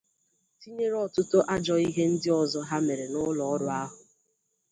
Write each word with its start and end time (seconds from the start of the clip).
tinyere 0.59 0.95
ọtụtụ 1.05 1.39
ajọ 1.53 1.75
ihe 1.87 2.03
ndị 2.11 2.29
ọzọ 2.41 2.59
ha 2.69 2.77
mere 2.85 3.05
n'ụlọọrụ 3.11 3.67
ahụ. 3.81 3.97